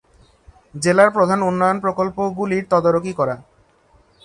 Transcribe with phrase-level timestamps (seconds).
[0.75, 3.35] জেলার প্রধান উন্নয়ন প্রকল্পগুলির তদারকি করা।